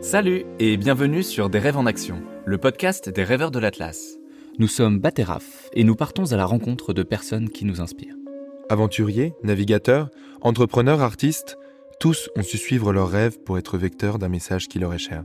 [0.00, 4.18] Salut et bienvenue sur Des rêves en action, le podcast des rêveurs de l'Atlas.
[4.58, 8.14] Nous sommes Bateraf et nous partons à la rencontre de personnes qui nous inspirent.
[8.68, 10.10] Aventuriers, navigateurs,
[10.42, 11.56] entrepreneurs, artistes,
[11.98, 15.24] tous ont su suivre leurs rêves pour être vecteurs d'un message qui leur est cher.